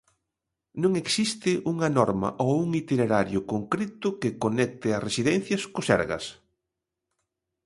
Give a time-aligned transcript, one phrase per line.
[0.81, 6.25] Non existe unha norma ou un itinerario concreto que conecte as residencias co Sergas.